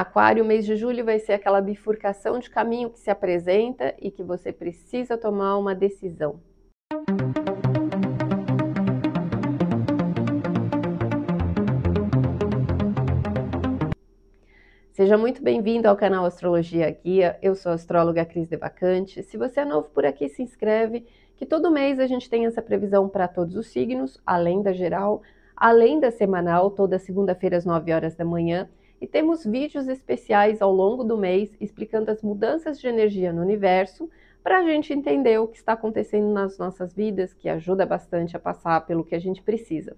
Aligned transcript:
Aquário, 0.00 0.46
mês 0.46 0.64
de 0.64 0.76
julho 0.76 1.04
vai 1.04 1.18
ser 1.18 1.34
aquela 1.34 1.60
bifurcação 1.60 2.38
de 2.38 2.48
caminho 2.48 2.88
que 2.88 2.98
se 2.98 3.10
apresenta 3.10 3.94
e 4.00 4.10
que 4.10 4.22
você 4.22 4.50
precisa 4.50 5.18
tomar 5.18 5.58
uma 5.58 5.74
decisão. 5.74 6.40
Seja 14.90 15.18
muito 15.18 15.42
bem-vindo 15.42 15.86
ao 15.86 15.94
canal 15.94 16.24
Astrologia 16.24 16.90
Guia. 17.04 17.38
Eu 17.42 17.54
sou 17.54 17.70
a 17.70 17.74
astróloga 17.74 18.24
Cris 18.24 18.48
Devacante. 18.48 19.22
Se 19.22 19.36
você 19.36 19.60
é 19.60 19.64
novo 19.66 19.90
por 19.90 20.06
aqui, 20.06 20.30
se 20.30 20.42
inscreve, 20.42 21.06
que 21.36 21.44
todo 21.44 21.70
mês 21.70 22.00
a 22.00 22.06
gente 22.06 22.30
tem 22.30 22.46
essa 22.46 22.62
previsão 22.62 23.06
para 23.06 23.28
todos 23.28 23.54
os 23.54 23.66
signos, 23.66 24.18
além 24.24 24.62
da 24.62 24.72
geral, 24.72 25.20
além 25.54 26.00
da 26.00 26.10
semanal, 26.10 26.70
toda 26.70 26.98
segunda-feira 26.98 27.58
às 27.58 27.66
9 27.66 27.92
horas 27.92 28.14
da 28.14 28.24
manhã. 28.24 28.66
E 29.00 29.06
temos 29.06 29.44
vídeos 29.44 29.88
especiais 29.88 30.60
ao 30.60 30.70
longo 30.70 31.02
do 31.02 31.16
mês 31.16 31.56
explicando 31.58 32.10
as 32.10 32.20
mudanças 32.20 32.78
de 32.78 32.86
energia 32.86 33.32
no 33.32 33.40
universo 33.40 34.10
para 34.42 34.58
a 34.58 34.62
gente 34.62 34.92
entender 34.92 35.38
o 35.38 35.48
que 35.48 35.56
está 35.56 35.72
acontecendo 35.72 36.32
nas 36.32 36.58
nossas 36.58 36.94
vidas, 36.94 37.32
que 37.32 37.48
ajuda 37.48 37.86
bastante 37.86 38.36
a 38.36 38.40
passar 38.40 38.86
pelo 38.86 39.04
que 39.04 39.14
a 39.14 39.18
gente 39.18 39.42
precisa. 39.42 39.96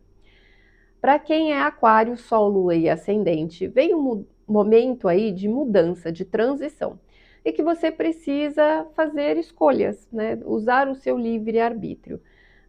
Para 1.00 1.18
quem 1.18 1.52
é 1.52 1.60
aquário, 1.60 2.16
sol, 2.16 2.48
lua 2.48 2.76
e 2.76 2.88
ascendente, 2.88 3.66
vem 3.66 3.94
um 3.94 4.24
momento 4.46 5.08
aí 5.08 5.32
de 5.32 5.48
mudança, 5.48 6.12
de 6.12 6.24
transição, 6.24 6.98
e 7.44 7.52
que 7.52 7.62
você 7.62 7.90
precisa 7.90 8.86
fazer 8.94 9.36
escolhas, 9.36 10.08
né? 10.12 10.38
usar 10.44 10.88
o 10.88 10.94
seu 10.94 11.18
livre-arbítrio. 11.18 12.20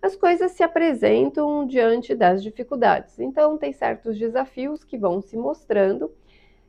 As 0.02 0.16
coisas 0.16 0.52
se 0.52 0.64
apresentam 0.64 1.66
diante 1.66 2.16
das 2.16 2.42
dificuldades, 2.42 3.20
então 3.20 3.58
tem 3.58 3.72
certos 3.72 4.18
desafios 4.18 4.84
que 4.84 4.98
vão 4.98 5.22
se 5.22 5.38
mostrando 5.38 6.12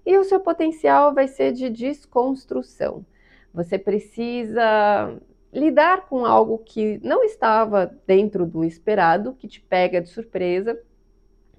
e 0.04 0.16
o 0.18 0.24
seu 0.24 0.40
potencial 0.40 1.14
vai 1.14 1.28
ser 1.28 1.52
de 1.52 1.70
desconstrução. 1.70 3.04
Você 3.52 3.78
precisa 3.78 5.16
lidar 5.52 6.08
com 6.08 6.26
algo 6.26 6.58
que 6.58 7.00
não 7.02 7.22
estava 7.22 7.94
dentro 8.06 8.44
do 8.44 8.64
esperado, 8.64 9.34
que 9.34 9.46
te 9.46 9.60
pega 9.60 10.00
de 10.00 10.08
surpresa 10.08 10.78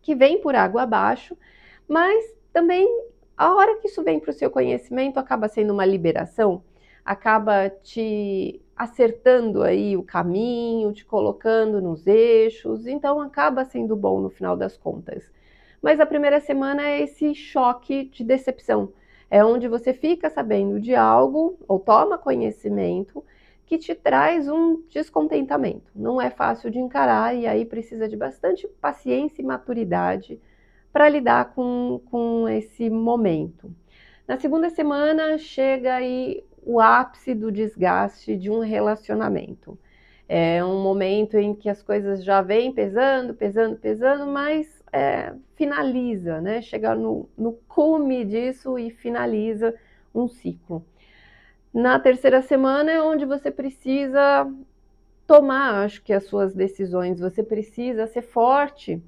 que 0.02 0.14
vem 0.14 0.40
por 0.40 0.56
água 0.56 0.84
abaixo, 0.84 1.36
mas 1.88 2.24
também 2.54 2.88
a 3.36 3.56
hora 3.56 3.78
que 3.78 3.88
isso 3.88 4.04
vem 4.04 4.20
para 4.20 4.30
o 4.30 4.34
seu 4.34 4.52
conhecimento 4.52 5.18
acaba 5.18 5.48
sendo 5.48 5.74
uma 5.74 5.86
liberação, 5.86 6.64
acaba 7.04 7.70
te 7.70 8.62
acertando 8.76 9.64
aí 9.64 9.98
o 9.98 10.04
caminho, 10.04 10.94
te 10.94 11.04
colocando 11.04 11.82
nos 11.82 12.06
eixos, 12.06 12.86
então 12.86 13.20
acaba 13.20 13.66
sendo 13.66 13.96
bom 13.96 14.22
no 14.22 14.30
final 14.30 14.56
das 14.56 14.78
contas. 14.78 15.24
Mas 15.82 16.00
a 16.00 16.06
primeira 16.06 16.40
semana 16.40 16.88
é 16.88 17.02
esse 17.02 17.34
choque 17.34 18.06
de 18.06 18.24
decepção, 18.24 18.92
é 19.30 19.44
onde 19.44 19.68
você 19.68 19.94
fica 19.94 20.30
sabendo 20.30 20.80
de 20.80 20.96
algo 20.96 21.58
ou 21.68 21.80
toma 21.80 22.18
conhecimento 22.18 23.24
que 23.66 23.78
te 23.78 23.96
traz 23.96 24.48
um 24.48 24.84
descontentamento. 24.90 25.92
Não 25.96 26.22
é 26.22 26.30
fácil 26.30 26.70
de 26.70 26.80
encarar 26.80 27.36
e 27.36 27.48
aí 27.48 27.66
precisa 27.66 28.08
de 28.08 28.16
bastante 28.16 28.68
paciência 28.80 29.42
e 29.42 29.46
maturidade 29.46 30.40
para 30.94 31.10
lidar 31.10 31.54
com, 31.54 32.00
com 32.10 32.48
esse 32.48 32.90
momento. 32.90 33.74
Na 34.28 34.40
segunda 34.40 34.70
semana 34.70 35.38
chega 35.38 35.96
aí 35.96 36.44
o 36.64 36.80
ápice 36.80 37.34
do 37.36 37.52
desgaste 37.52 38.36
de 38.36 38.50
um 38.50 38.60
relacionamento. 38.60 39.78
É 40.28 40.64
um 40.64 40.82
momento 40.82 41.38
em 41.38 41.54
que 41.54 41.70
as 41.70 41.84
coisas 41.84 42.24
já 42.24 42.42
vêm 42.42 42.72
pesando, 42.72 43.34
pesando, 43.34 43.78
pesando, 43.78 44.26
mas 44.26 44.84
é, 44.92 45.34
finaliza, 45.56 46.42
né? 46.42 46.62
Chega 46.62 46.96
no, 46.96 47.30
no 47.38 47.54
cume 47.68 48.26
disso 48.26 48.80
e 48.80 48.90
finaliza 48.90 49.76
um 50.14 50.28
ciclo. 50.28 50.84
Na 51.74 52.00
terceira 52.00 52.42
semana 52.42 52.92
é 52.92 53.02
onde 53.02 53.26
você 53.26 53.52
precisa 53.52 54.50
tomar, 55.28 55.84
acho 55.84 56.02
que 56.04 56.14
as 56.14 56.26
suas 56.26 56.54
decisões, 56.54 57.20
você 57.20 57.44
precisa 57.44 58.08
ser 58.08 58.22
forte 58.22 59.02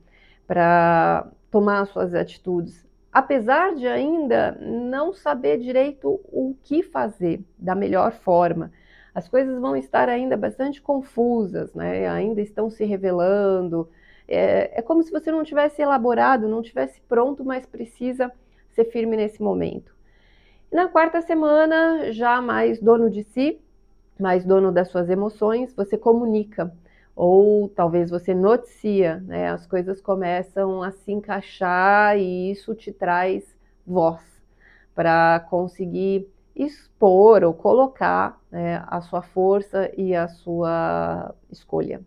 para 0.45 1.27
tomar 1.49 1.81
as 1.81 1.89
suas 1.89 2.13
atitudes, 2.13 2.85
apesar 3.11 3.73
de 3.75 3.87
ainda 3.87 4.51
não 4.59 5.13
saber 5.13 5.59
direito 5.59 6.19
o 6.25 6.55
que 6.63 6.83
fazer 6.83 7.41
da 7.57 7.73
melhor 7.73 8.11
forma. 8.11 8.71
As 9.17 9.27
coisas 9.27 9.59
vão 9.59 9.75
estar 9.75 10.09
ainda 10.09 10.37
bastante 10.37 10.79
confusas, 10.79 11.73
né? 11.73 12.07
ainda 12.07 12.39
estão 12.39 12.69
se 12.69 12.85
revelando. 12.85 13.89
É, 14.27 14.77
é 14.77 14.81
como 14.83 15.01
se 15.01 15.09
você 15.09 15.31
não 15.31 15.43
tivesse 15.43 15.81
elaborado, 15.81 16.47
não 16.47 16.61
tivesse 16.61 17.01
pronto, 17.09 17.43
mas 17.43 17.65
precisa 17.65 18.31
ser 18.75 18.85
firme 18.85 19.17
nesse 19.17 19.41
momento. 19.41 19.91
Na 20.71 20.87
quarta 20.87 21.19
semana, 21.23 22.11
já 22.11 22.39
mais 22.39 22.79
dono 22.79 23.09
de 23.09 23.23
si, 23.23 23.59
mais 24.19 24.45
dono 24.45 24.71
das 24.71 24.89
suas 24.89 25.09
emoções, 25.09 25.73
você 25.73 25.97
comunica 25.97 26.71
ou 27.15 27.69
talvez 27.69 28.11
você 28.11 28.35
noticia, 28.35 29.15
né? 29.21 29.49
As 29.49 29.65
coisas 29.65 29.99
começam 29.99 30.83
a 30.83 30.91
se 30.91 31.11
encaixar 31.11 32.19
e 32.19 32.51
isso 32.51 32.75
te 32.75 32.91
traz 32.91 33.57
voz 33.83 34.21
para 34.93 35.39
conseguir 35.49 36.29
expor 36.57 37.43
ou 37.43 37.53
colocar 37.53 38.39
né, 38.51 38.83
a 38.87 39.01
sua 39.01 39.21
força 39.21 39.91
e 39.97 40.15
a 40.15 40.27
sua 40.27 41.33
escolha. 41.51 42.01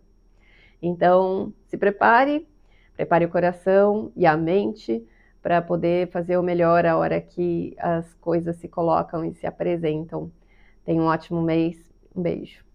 Então, 0.81 1.53
se 1.67 1.77
prepare, 1.77 2.47
prepare 2.95 3.25
o 3.25 3.29
coração 3.29 4.11
e 4.15 4.25
a 4.25 4.35
mente 4.35 5.05
para 5.41 5.61
poder 5.61 6.09
fazer 6.09 6.37
o 6.37 6.43
melhor 6.43 6.85
a 6.85 6.97
hora 6.97 7.19
que 7.19 7.75
as 7.79 8.13
coisas 8.15 8.55
se 8.57 8.67
colocam 8.67 9.25
e 9.25 9.33
se 9.33 9.47
apresentam. 9.47 10.31
Tenha 10.85 11.01
um 11.01 11.05
ótimo 11.05 11.41
mês. 11.41 11.91
Um 12.15 12.21
beijo. 12.21 12.70